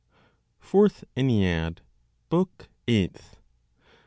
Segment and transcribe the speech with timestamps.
[0.59, 1.81] FOURTH ENNEAD,
[2.29, 3.37] BOOK EIGHTH.